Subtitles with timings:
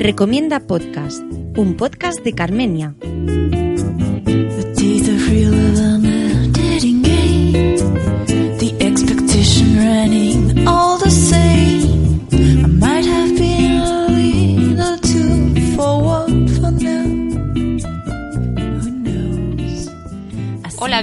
[0.00, 1.22] Recomienda Podcast,
[1.58, 2.94] un podcast de Carmenia.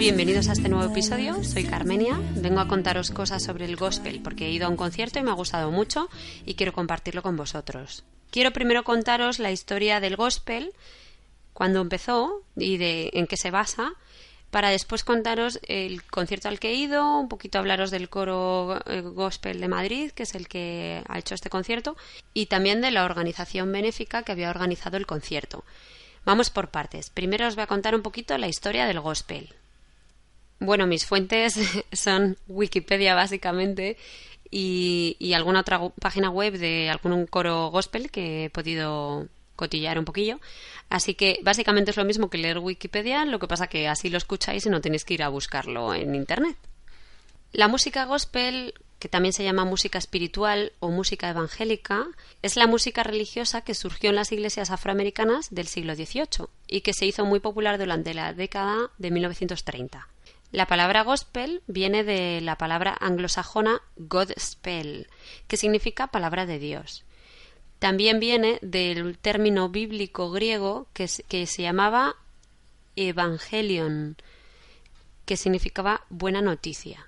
[0.07, 1.43] Bienvenidos a este nuevo episodio.
[1.43, 2.17] Soy Carmenia.
[2.35, 5.31] Vengo a contaros cosas sobre el gospel porque he ido a un concierto y me
[5.31, 6.07] ha gustado mucho
[6.45, 8.05] y quiero compartirlo con vosotros.
[8.31, 10.71] Quiero primero contaros la historia del gospel,
[11.51, 13.91] cuando empezó y de en qué se basa,
[14.49, 19.01] para después contaros el concierto al que he ido, un poquito hablaros del coro eh,
[19.01, 21.97] gospel de Madrid, que es el que ha hecho este concierto,
[22.33, 25.65] y también de la organización benéfica que había organizado el concierto.
[26.23, 27.09] Vamos por partes.
[27.09, 29.53] Primero os voy a contar un poquito la historia del gospel.
[30.59, 31.59] Bueno, mis fuentes
[31.91, 33.97] son Wikipedia básicamente
[34.49, 40.39] y, alguna otra página web de algún coro gospel que he podido cotillar un poquillo.
[40.89, 44.17] Así que básicamente es lo mismo que leer Wikipedia, lo que pasa que así lo
[44.17, 46.55] escucháis y no tenéis que ir a buscarlo en Internet.
[47.51, 52.07] La música gospel, que también se llama música espiritual o música evangélica,
[52.41, 56.93] es la música religiosa que surgió en las iglesias afroamericanas del siglo XVIII y que
[56.93, 60.07] se hizo muy popular durante la década de 1930.
[60.51, 65.07] La palabra gospel viene de la palabra anglosajona Godspell,
[65.47, 67.03] que significa palabra de Dios.
[67.79, 72.15] También viene del término bíblico griego que, se llamaba
[72.95, 74.15] evangelion,
[75.25, 77.07] que significaba buena noticia.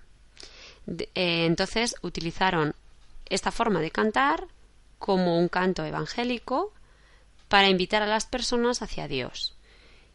[0.86, 2.76] Eh, entonces utilizaron
[3.28, 4.48] esta forma de cantar
[5.00, 6.74] como un canto evangélico
[7.48, 9.56] para invitar a las personas hacia Dios.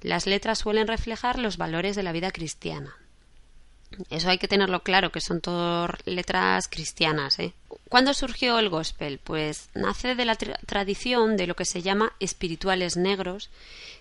[0.02, 2.94] Las letras suelen reflejar los valores de la vida cristiana.
[4.10, 7.38] Eso hay que tenerlo claro, que son todas letras cristianas.
[7.38, 7.52] ¿eh?
[7.88, 9.18] ¿Cuándo surgió el gospel?
[9.22, 13.50] Pues nace de la tradición de lo que se llama espirituales negros,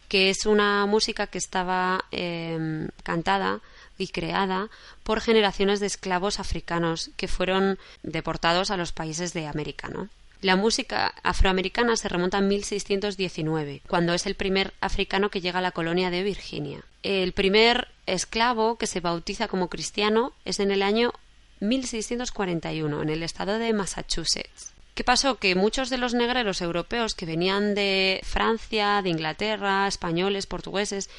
[0.08, 3.62] que es una música que estaba em, cantada
[3.98, 4.70] y creada
[5.04, 9.90] por generaciones de esclavos africanos que fueron deportados a los países de América.
[9.90, 10.10] ¿no?
[10.44, 15.62] La música afroamericana se remonta a 1619, cuando es el primer africano que llega a
[15.62, 16.84] la colonia de Virginia.
[17.02, 21.14] El primer esclavo que se bautiza como cristiano es en el año
[21.62, 24.74] 1641, en el estado de Massachusetts.
[24.96, 25.38] ¿Qué pasó?
[25.38, 31.10] Que muchos de los negreros europeos que venían de Francia, de Inglaterra, españoles, portugueses,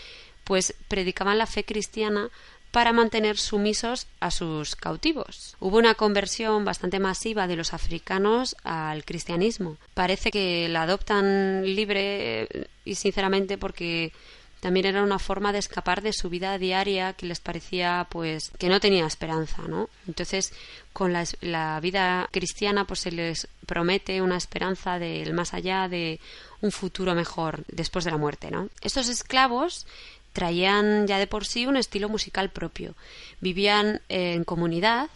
[0.45, 2.29] pues predicaban la fe cristiana
[2.75, 5.55] para mantener sumisos a sus cautivos.
[5.61, 9.77] Hubo una conversión bastante masiva de los africanos al cristianismo.
[9.95, 12.49] Parece que la adoptan libre
[12.85, 14.11] y sinceramente porque
[14.59, 18.69] también era una forma de escapar de su vida diaria que les parecía pues que
[18.69, 19.89] no tenía esperanza, ¿no?
[20.09, 20.53] Entonces,
[20.93, 26.19] con la, la vida cristiana pues se les promete una esperanza del más allá de
[26.61, 28.69] un futuro mejor después de la muerte, ¿no?
[28.81, 29.87] Estos esclavos
[30.35, 32.95] traían ya de por sí un estilo musical propio.
[33.41, 35.09] Vivían en comunidad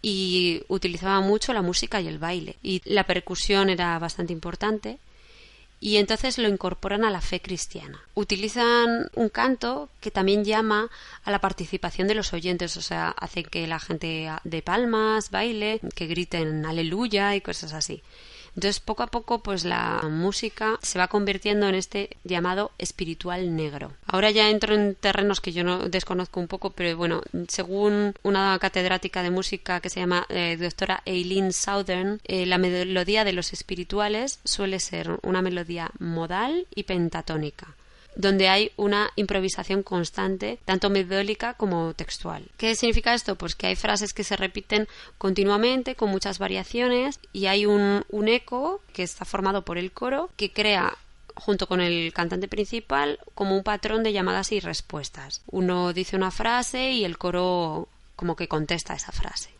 [0.00, 2.56] y utilizaban mucho la música y el baile.
[2.62, 4.98] Y la percusión era bastante importante.
[5.80, 8.00] Y entonces lo incorporan a la fe cristiana.
[8.14, 10.90] Utilizan un canto que también llama
[11.24, 15.80] a la participación de los oyentes, o sea, hace que la gente de palmas, baile,
[15.94, 18.02] que griten aleluya y cosas así.
[18.58, 23.92] Entonces, poco a poco, pues la música se va convirtiendo en este llamado espiritual negro.
[24.04, 28.58] Ahora ya entro en terrenos que yo no desconozco un poco, pero bueno, según una
[28.58, 33.52] catedrática de música que se llama eh, doctora Eileen Southern, eh, la melodía de los
[33.52, 37.77] espirituales suele ser una melodía modal y pentatónica
[38.16, 42.48] donde hay una improvisación constante, tanto melódica como textual.
[42.56, 43.36] ¿Qué significa esto?
[43.36, 44.88] Pues que hay frases que se repiten
[45.18, 50.30] continuamente, con muchas variaciones, y hay un, un eco que está formado por el coro
[50.36, 50.96] que crea
[51.34, 55.42] junto con el cantante principal como un patrón de llamadas y respuestas.
[55.46, 59.57] Uno dice una frase y el coro como que contesta esa frase.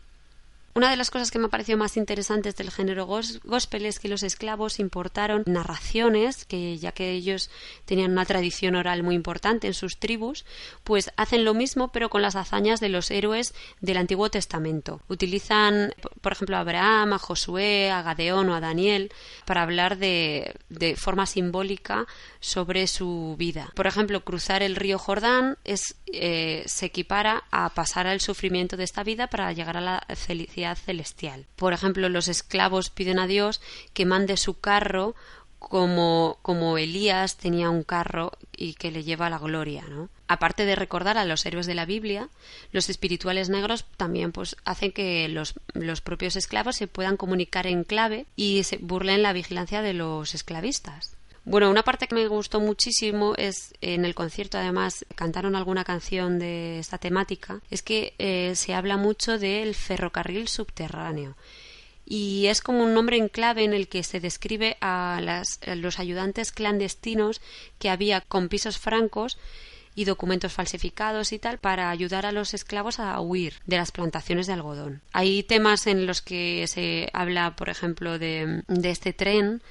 [0.75, 4.07] Una de las cosas que me ha parecido más interesantes del género gospel es que
[4.07, 7.49] los esclavos importaron narraciones, que ya que ellos
[7.85, 10.45] tenían una tradición oral muy importante en sus tribus,
[10.83, 15.01] pues hacen lo mismo pero con las hazañas de los héroes del Antiguo Testamento.
[15.07, 19.11] Utilizan, por ejemplo, a Abraham, a Josué, a Gadeón o a Daniel
[19.45, 22.05] para hablar de, de forma simbólica
[22.39, 23.71] sobre su vida.
[23.75, 29.03] Por ejemplo, cruzar el río Jordán eh, se equipara a pasar al sufrimiento de esta
[29.03, 31.45] vida para llegar a la felicidad celestial.
[31.55, 33.61] Por ejemplo, los esclavos piden a Dios
[33.93, 35.15] que mande su carro
[35.59, 40.09] como, como Elías tenía un carro y que le lleva a la gloria, ¿no?
[40.27, 42.29] Aparte de recordar a los héroes de la Biblia,
[42.71, 47.83] los espirituales negros también pues hacen que los, los propios esclavos se puedan comunicar en
[47.83, 51.18] clave y se burlen la vigilancia de los esclavistas.
[51.49, 56.37] Bueno, una parte que me gustó muchísimo es en el concierto, además, cantaron alguna canción
[56.37, 61.35] de esta temática, es que eh, se habla mucho del ferrocarril subterráneo
[62.05, 65.19] y es como un nombre en clave en el que se describe a,
[65.75, 67.41] los ayudantes clandestinos
[67.79, 69.39] que había con pisos francos
[69.95, 74.45] y documentos falsificados y tal para ayudar a los esclavos a huir de las plantaciones
[74.45, 75.01] de algodón.
[75.13, 79.63] Hay temas en los que se habla, por ejemplo, de este tren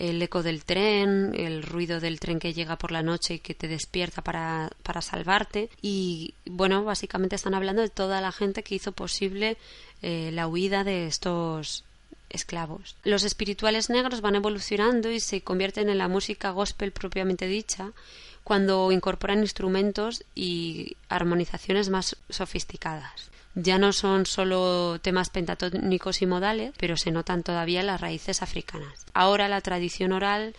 [0.00, 3.54] el eco del tren, el ruido del tren que llega por la noche y que
[3.54, 5.68] te despierta para, para salvarte.
[5.82, 9.58] Y bueno, básicamente están hablando de toda la gente que hizo posible
[10.00, 11.84] eh, la huida de estos
[12.30, 12.96] esclavos.
[13.04, 17.92] Los espirituales negros van evolucionando y se convierten en la música gospel propiamente dicha
[18.42, 23.29] cuando incorporan instrumentos y armonizaciones más sofisticadas.
[23.62, 29.06] Ya no son solo temas pentatónicos y modales, pero se notan todavía las raíces africanas.
[29.12, 30.54] Ahora la tradición oral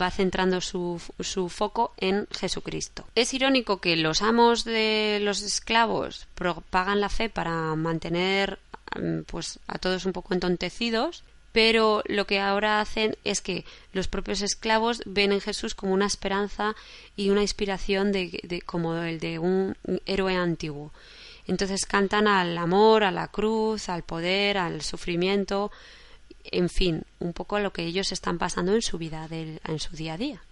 [0.00, 3.04] va centrando su, su, foco en Jesucristo.
[3.14, 8.58] Es irónico que los amos de los esclavos propagan la fe para mantener
[8.96, 14.08] mm, pues a todos un poco entontecidos, pero lo que ahora hacen es que los
[14.08, 16.74] propios esclavos ven en Jesús como una esperanza
[17.16, 20.92] y una inspiración de como el de un héroe antiguo.
[21.46, 25.70] Entonces cantan al amor, a la cruz, al poder, al sufrimiento,
[26.44, 30.14] en fin, un poco lo que ellos están pasando en su vida, en su día
[30.14, 30.42] a día.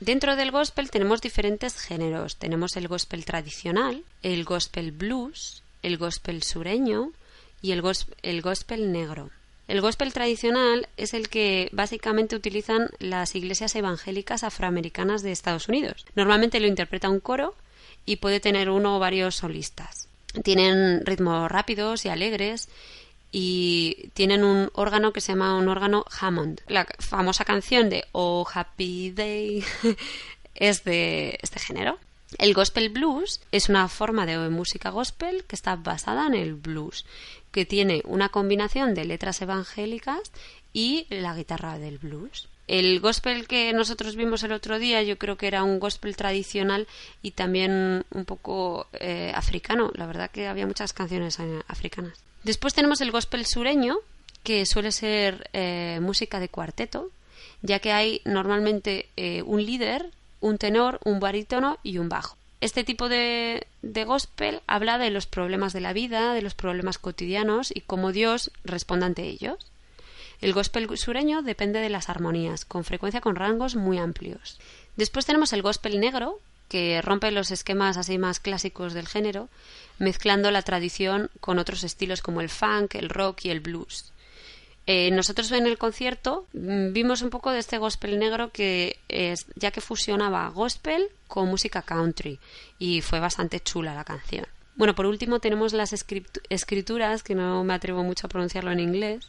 [0.00, 2.36] Dentro del gospel tenemos diferentes géneros.
[2.36, 7.12] Tenemos el gospel tradicional, el gospel blues, el gospel sureño
[7.60, 9.30] y el gospel negro.
[9.68, 16.06] El gospel tradicional es el que básicamente utilizan las iglesias evangélicas afroamericanas de Estados Unidos.
[16.16, 17.54] Normalmente lo interpreta un coro
[18.06, 20.08] y puede tener uno o varios solistas.
[20.44, 22.68] Tienen ritmos rápidos y alegres
[23.32, 26.60] y tienen un órgano que se llama un órgano Hammond.
[26.68, 29.64] La famosa canción de Oh Happy Day
[30.54, 31.98] es de este género.
[32.38, 37.04] El gospel blues es una forma de música gospel que está basada en el blues,
[37.50, 40.30] que tiene una combinación de letras evangélicas
[40.72, 42.48] y la guitarra del blues.
[42.70, 46.86] El gospel que nosotros vimos el otro día yo creo que era un gospel tradicional
[47.20, 49.90] y también un poco eh, africano.
[49.96, 52.22] La verdad que había muchas canciones eh, africanas.
[52.44, 53.96] Después tenemos el gospel sureño,
[54.44, 57.10] que suele ser eh, música de cuarteto,
[57.60, 59.08] ya que hay normalmente
[59.44, 62.36] un líder, un tenor, un barítono y un bajo.
[62.60, 66.98] Este tipo de, de, gospel habla de los problemas de la vida, de los problemas
[66.98, 69.56] cotidianos y cómo Dios responde ante ellos.
[70.40, 74.58] El gospel sureño depende de las armonías, con frecuencia con rangos muy amplios.
[74.96, 79.48] Después tenemos el gospel negro, que rompe los esquemas así más clásicos del género,
[79.98, 84.12] mezclando la tradición con otros estilos como el funk, el rock y el blues.
[84.86, 89.46] Eh, nosotros en el concierto mm, vimos un poco de este gospel negro que es,
[89.54, 92.38] ya que fusionaba gospel con música country
[92.78, 94.46] y fue bastante chula la canción.
[94.76, 99.28] Bueno, por último tenemos las escrituras, que no me atrevo mucho a pronunciarlo en inglés,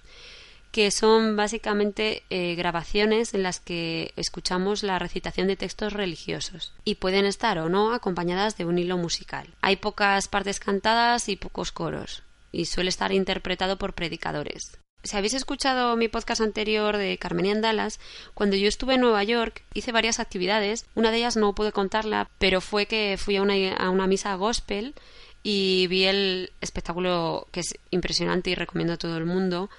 [0.71, 6.95] que son básicamente eh, grabaciones en las que escuchamos la recitación de textos religiosos y
[6.95, 9.47] pueden estar o no acompañadas de un hilo musical.
[9.61, 14.77] Hay pocas partes cantadas y pocos coros y suele estar interpretado por predicadores.
[15.03, 17.99] Si habéis escuchado mi podcast anterior de Carmenia Dallas,
[18.33, 20.85] cuando yo estuve en Nueva York hice varias actividades.
[20.93, 24.35] Una de ellas no pude contarla, pero fue que fui a una, a una misa
[24.35, 24.93] gospel
[25.41, 29.71] y vi el espectáculo que es impresionante y recomiendo a todo el mundo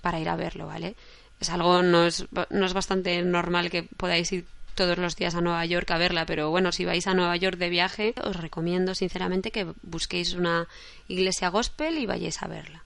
[0.00, 0.94] para ir a verlo, ¿vale?
[1.40, 5.40] Es algo, no es, no es bastante normal que podáis ir todos los días a
[5.40, 8.94] Nueva York a verla, pero bueno, si vais a Nueva York de viaje, os recomiendo
[8.94, 10.68] sinceramente que busquéis una
[11.08, 12.82] iglesia gospel y vayáis a verla,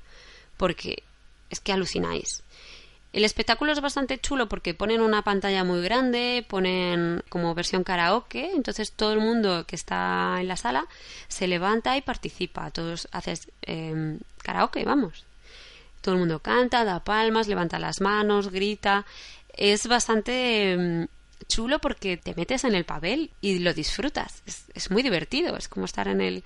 [0.57, 1.03] porque
[1.51, 2.43] es que alucináis.
[3.13, 8.51] El espectáculo es bastante chulo porque ponen una pantalla muy grande, ponen como versión karaoke,
[8.55, 10.87] entonces todo el mundo que está en la sala
[11.29, 12.71] se levanta y participa.
[12.73, 15.25] Todos haces em, karaoke, vamos.
[16.07, 19.05] Todo el mundo canta, da palmas, levanta las manos, grita.
[19.53, 21.09] Es bastante em,
[21.49, 24.45] chulo porque te metes en el papel y lo disfrutas.
[24.47, 26.45] es muy divertido, es como estar en el,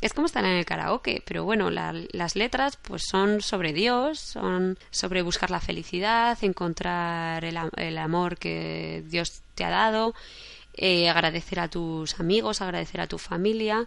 [0.00, 4.76] es como estar en el karaoke, pero bueno, las letras pues son sobre Dios, son
[4.90, 10.12] sobre buscar la felicidad, encontrar el, amor que Dios te ha dado,
[10.74, 13.86] eh, agradecer a tus amigos, agradecer a tu familia.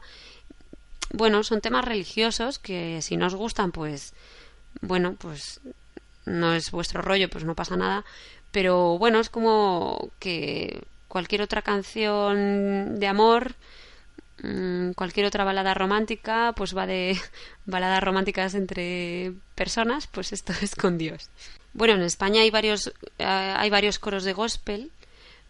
[1.11, 4.13] Bueno, son temas religiosos que si no os gustan, pues
[4.81, 5.61] bueno, pues
[6.25, 8.03] no es vuestro rollo, pues no pasa nada.
[8.51, 13.55] Pero bueno, es como que cualquier otra canción de amor
[14.43, 17.17] Mm, cualquier otra balada romántica pues va de
[17.65, 21.29] baladas románticas entre personas, pues esto es con Dios.
[21.73, 24.91] Bueno, en España hay varios, eh, hay varios coros de gospel.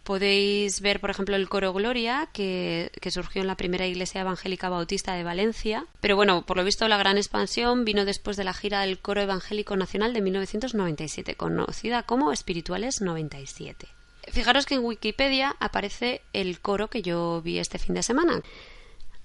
[0.06, 4.70] Podéis ver, por ejemplo, el coro Gloria, que, que, surgió en la primera iglesia evangélica
[4.70, 5.88] bautista de Valencia.
[6.00, 9.22] Pero bueno, por lo visto, la gran expansión vino después de la gira del Coro
[9.22, 13.88] Evangélico Nacional de 1997, conocida como Espirituales 97.
[14.32, 18.44] Fijaros que en Wikipedia aparece el coro que yo vi este fin de semana.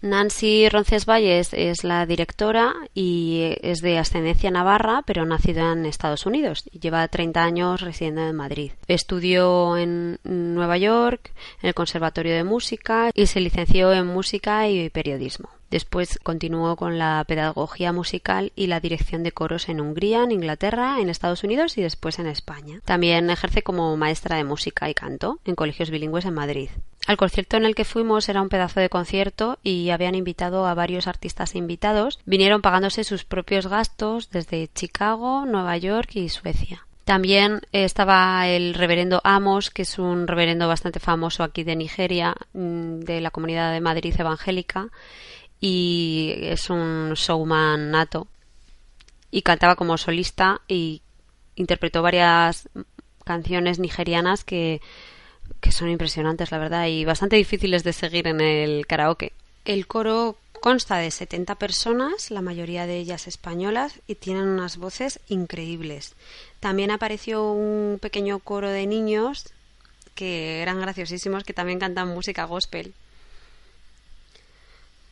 [0.02, 6.64] Nancy Roncesvalles es la directora y es de ascendencia navarra, pero nacida en Estados Unidos.
[6.72, 8.72] Lleva 30 años residiendo en Madrid.
[8.88, 14.88] Estudió en Nueva York, en el Conservatorio de Música y se licenció en Música y
[14.88, 15.50] Periodismo.
[15.70, 20.98] Después continuó con la pedagogía musical y la dirección de coros en Hungría, en Inglaterra,
[21.00, 22.80] en Estados Unidos y después en España.
[22.84, 26.70] También ejerce como maestra de música y canto en colegios bilingües en Madrid.
[27.06, 30.74] Al concierto en el que fuimos era un pedazo de concierto y habían invitado a
[30.74, 32.20] varios artistas invitados.
[32.26, 36.86] Vinieron pagándose sus propios gastos desde Chicago, Nueva York y Suecia.
[37.04, 43.00] También estaba el reverendo Amos, que es un reverendo bastante famoso aquí de Nigeria, mm,
[43.00, 44.90] de la comunidad de Madrid evangélica,
[45.58, 48.28] y es un showman nato
[49.30, 51.02] y cantaba como solista y
[51.56, 52.68] interpretó varias
[53.24, 54.80] canciones nigerianas que,
[55.60, 59.32] que son impresionantes, la verdad, y bastante difíciles de seguir en el karaoke.
[59.64, 65.20] El coro consta de 70 personas, la mayoría de ellas españolas, y tienen unas voces
[65.28, 66.14] increíbles.
[66.60, 69.52] También apareció un pequeño coro de niños
[70.14, 72.92] que eran graciosísimos, que también cantan música gospel.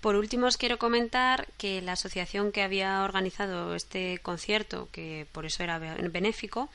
[0.01, 5.45] Por último, os quiero comentar que la asociación que había organizado este concierto, que por
[5.45, 6.69] eso era benéfico,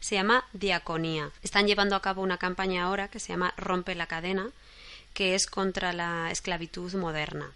[0.00, 1.30] se llama Diaconía.
[1.42, 4.48] Están llevando a cabo una campaña ahora que se llama Rompe la cadena,
[5.14, 7.50] que es contra la esclavitud moderna.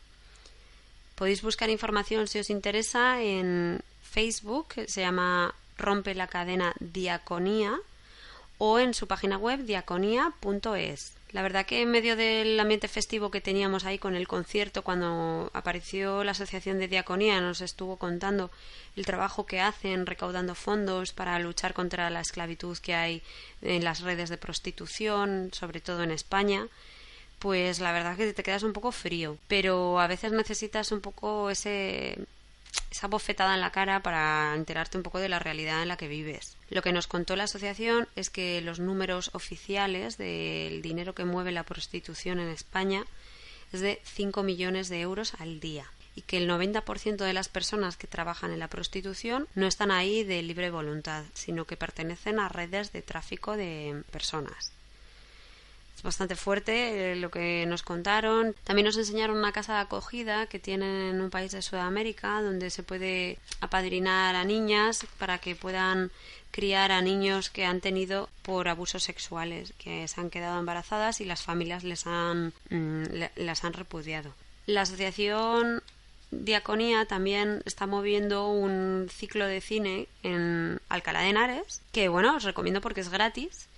[1.14, 7.78] Podéis buscar información si os interesa en Facebook, se llama Rompe la cadena Diaconía,
[8.58, 11.12] o en su página web diaconía.es.
[11.32, 15.50] La verdad que en medio del ambiente festivo que teníamos ahí con el concierto, cuando
[15.54, 18.50] apareció la Asociación de Diaconía, nos estuvo contando
[18.96, 23.22] el trabajo que hacen recaudando fondos para luchar contra la esclavitud que hay
[23.62, 26.68] en las redes de prostitución, sobre todo en España
[27.42, 31.50] pues la verdad que te quedas un poco frío, pero a veces necesitas un poco
[31.50, 32.16] ese
[32.92, 36.08] esa bofetada en la cara para enterarte un poco de la realidad en la que
[36.08, 36.56] vives.
[36.70, 41.52] Lo que nos contó la asociación es que los números oficiales del dinero que mueve
[41.52, 43.04] la prostitución en España
[43.72, 47.96] es de 5 millones de euros al día y que el 90% de las personas
[47.96, 52.50] que trabajan en la prostitución no están ahí de libre voluntad, sino que pertenecen a
[52.50, 54.72] redes de tráfico de personas
[56.02, 58.54] bastante fuerte eh, lo que nos contaron.
[58.64, 62.70] También nos enseñaron una casa de acogida que tienen en un país de Sudamérica donde
[62.70, 66.10] se puede apadrinar a niñas para que puedan
[66.50, 71.24] criar a niños que han tenido por abusos sexuales, que se han quedado embarazadas y
[71.24, 73.04] las familias les han, mm,
[73.36, 74.34] las han repudiado.
[74.66, 75.82] La asociación
[76.30, 82.44] Diaconía también está moviendo un ciclo de cine en Alcalá de Henares, que bueno, os
[82.44, 83.68] recomiendo porque es gratis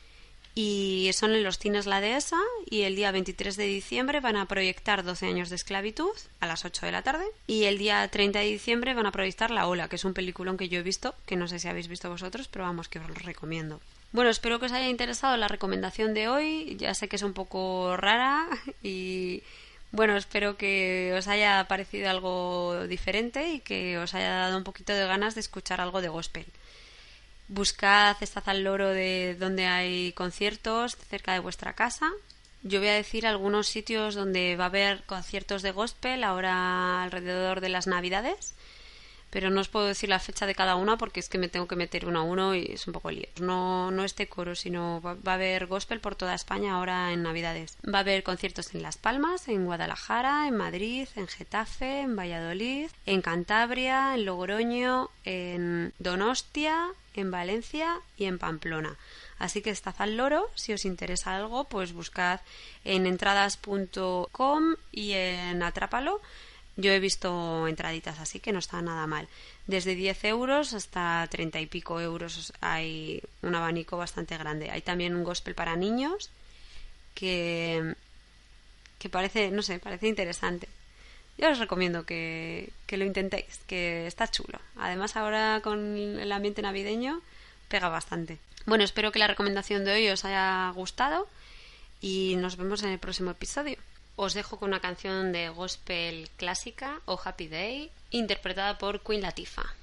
[0.54, 4.46] y son en los cines La Dehesa y el día 23 de diciembre van a
[4.46, 8.38] proyectar 12 años de esclavitud a las 8 de la tarde y el día 30
[8.38, 11.14] de diciembre van a proyectar La Ola, que es un peliculón que yo he visto,
[11.26, 13.80] que no sé si habéis visto vosotros, pero vamos, que os lo recomiendo.
[14.12, 17.32] Bueno, espero que os haya interesado la recomendación de hoy, ya sé que es un
[17.32, 18.46] poco rara
[18.82, 19.42] y
[19.90, 24.92] bueno, espero que os haya parecido algo diferente y que os haya dado un poquito
[24.92, 26.46] de ganas de escuchar algo de gospel.
[27.48, 32.10] Buscad, estad al loro de donde hay conciertos cerca de vuestra casa.
[32.62, 37.60] Yo voy a decir algunos sitios donde va a haber conciertos de gospel ahora alrededor
[37.60, 38.54] de las Navidades.
[39.34, 41.66] pero no os puedo decir la fecha de cada una porque es que me tengo
[41.66, 43.26] que meter uno a uno y es un poco lío.
[43.40, 47.24] No, no este coro, sino va, va a haber gospel por toda España ahora en
[47.24, 47.76] Navidades.
[47.84, 52.90] Va a haber conciertos en Las Palmas, en Guadalajara, en Madrid, en Getafe, en Valladolid,
[53.06, 58.96] en Cantabria, en Logroño, en Donostia, en Valencia y en Pamplona.
[59.38, 62.40] Así que estad al loro, si os interesa algo, pues buscad
[62.84, 66.20] en entradas.com y en Atrápalo.
[66.76, 69.28] Yo he visto entraditas así que no está nada mal.
[69.66, 74.70] Desde 10 euros hasta 30 y pico euros hay un abanico bastante grande.
[74.70, 76.30] Hay también un gospel para niños
[77.14, 77.94] que,
[78.98, 80.68] que parece, no sé, parece interesante.
[81.36, 84.60] Yo os recomiendo que, que lo intentéis, que está chulo.
[84.76, 87.20] Además ahora con el ambiente navideño
[87.68, 88.38] pega bastante.
[88.66, 91.26] Bueno, espero que la recomendación de hoy os haya gustado
[92.00, 93.78] y nos vemos en el próximo episodio.
[94.16, 99.74] Os dejo con una canción de gospel clásica, o Happy Day, interpretada por Queen Latifah.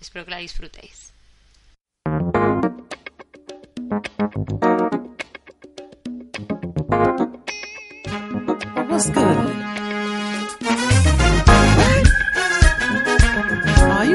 [0.00, 1.12] Espero que la disfrutéis.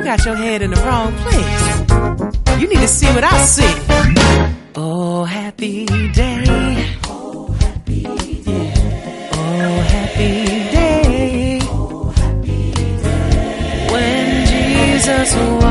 [0.07, 2.61] Got your head in the wrong place.
[2.61, 3.75] You need to see what I see.
[4.73, 6.95] Oh, happy day.
[7.09, 8.03] Oh, happy
[8.41, 8.73] day.
[9.33, 11.59] Oh, happy day.
[13.91, 15.63] When Jesus washed.
[15.63, 15.66] When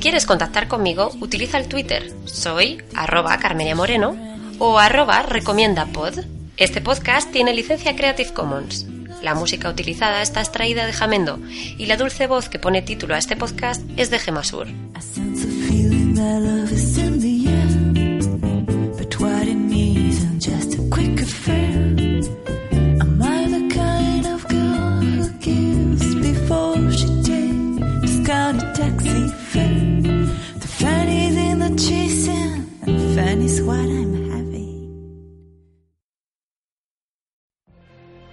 [0.00, 2.12] Quieres contactar conmigo, utiliza el Twitter.
[2.24, 4.16] Soy arroba Carmenia Moreno
[4.58, 6.20] o arroba recomiendapod.
[6.56, 8.86] Este podcast tiene licencia Creative Commons.
[9.22, 11.38] La música utilizada está extraída de Jamendo
[11.78, 14.68] y la dulce voz que pone título a este podcast es de Gemasur.